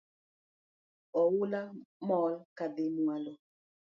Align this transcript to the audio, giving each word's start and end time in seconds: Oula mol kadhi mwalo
Oula 1.21 1.61
mol 2.07 2.33
kadhi 2.57 2.85
mwalo 2.95 3.33